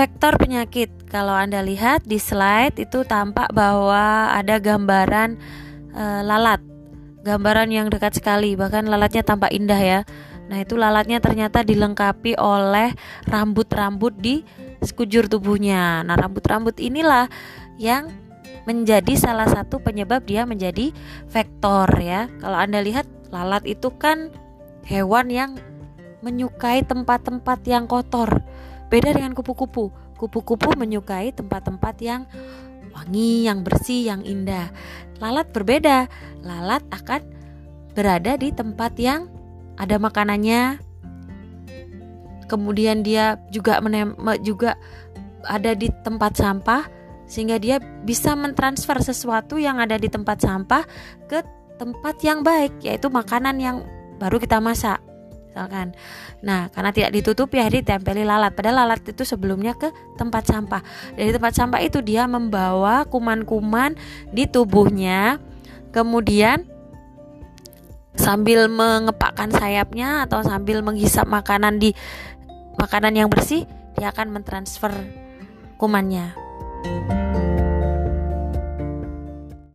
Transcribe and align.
Vektor 0.00 0.40
penyakit. 0.40 0.88
Kalau 1.12 1.36
Anda 1.36 1.60
lihat 1.60 2.08
di 2.08 2.16
slide 2.16 2.80
itu 2.80 3.04
tampak 3.04 3.52
bahwa 3.52 4.32
ada 4.32 4.56
gambaran 4.56 5.36
e, 5.92 6.04
lalat. 6.24 6.64
Gambaran 7.20 7.68
yang 7.68 7.92
dekat 7.92 8.16
sekali, 8.16 8.56
bahkan 8.56 8.88
lalatnya 8.88 9.20
tampak 9.20 9.52
indah 9.52 9.76
ya. 9.76 10.00
Nah, 10.48 10.56
itu 10.64 10.80
lalatnya 10.80 11.20
ternyata 11.20 11.60
dilengkapi 11.60 12.32
oleh 12.40 12.96
rambut-rambut 13.28 14.16
di 14.16 14.40
sekujur 14.80 15.28
tubuhnya. 15.28 16.00
Nah, 16.00 16.16
rambut-rambut 16.16 16.80
inilah 16.80 17.28
yang 17.76 18.08
menjadi 18.64 19.20
salah 19.20 19.52
satu 19.52 19.84
penyebab 19.84 20.24
dia 20.24 20.48
menjadi 20.48 20.96
vektor 21.28 21.92
ya. 22.00 22.32
Kalau 22.40 22.56
Anda 22.56 22.80
lihat 22.80 23.04
lalat 23.28 23.68
itu 23.68 23.92
kan 24.00 24.32
hewan 24.88 25.28
yang 25.28 25.60
menyukai 26.24 26.88
tempat-tempat 26.88 27.60
yang 27.68 27.84
kotor. 27.84 28.40
Beda 28.90 29.14
dengan 29.14 29.32
kupu-kupu. 29.32 29.94
Kupu-kupu 30.18 30.74
menyukai 30.74 31.30
tempat-tempat 31.30 31.94
yang 32.02 32.26
wangi, 32.90 33.46
yang 33.46 33.62
bersih, 33.62 34.10
yang 34.10 34.26
indah. 34.26 34.74
Lalat 35.22 35.54
berbeda. 35.54 36.10
Lalat 36.42 36.82
akan 36.90 37.22
berada 37.94 38.34
di 38.34 38.50
tempat 38.50 38.98
yang 38.98 39.30
ada 39.78 39.96
makanannya. 39.96 40.82
Kemudian 42.50 43.06
dia 43.06 43.38
juga 43.54 43.78
juga 44.42 44.74
ada 45.46 45.72
di 45.72 45.88
tempat 46.02 46.34
sampah 46.34 46.82
sehingga 47.30 47.62
dia 47.62 47.78
bisa 48.02 48.34
mentransfer 48.34 48.98
sesuatu 48.98 49.54
yang 49.54 49.78
ada 49.78 49.94
di 49.94 50.10
tempat 50.10 50.42
sampah 50.42 50.82
ke 51.30 51.38
tempat 51.78 52.18
yang 52.26 52.42
baik 52.42 52.82
yaitu 52.82 53.06
makanan 53.06 53.56
yang 53.62 53.76
baru 54.18 54.42
kita 54.42 54.58
masak 54.58 54.98
misalkan. 55.50 55.92
Nah 56.46 56.70
karena 56.70 56.94
tidak 56.94 57.10
ditutupi 57.10 57.58
jadi 57.58 57.82
ditempeli 57.82 58.22
lalat. 58.22 58.54
Padahal 58.54 58.86
lalat 58.86 59.02
itu 59.02 59.26
sebelumnya 59.26 59.74
ke 59.74 59.90
tempat 60.14 60.46
sampah. 60.46 60.80
Dari 61.18 61.34
tempat 61.34 61.52
sampah 61.58 61.82
itu 61.82 61.98
dia 62.00 62.30
membawa 62.30 63.02
kuman-kuman 63.10 63.98
di 64.30 64.46
tubuhnya. 64.46 65.42
Kemudian 65.90 66.70
sambil 68.14 68.70
mengepakkan 68.70 69.50
sayapnya 69.50 70.22
atau 70.30 70.46
sambil 70.46 70.86
menghisap 70.86 71.26
makanan 71.26 71.82
di 71.82 71.90
makanan 72.78 73.18
yang 73.18 73.26
bersih 73.26 73.66
dia 73.98 74.14
akan 74.14 74.30
mentransfer 74.30 74.94
kumannya. 75.76 76.32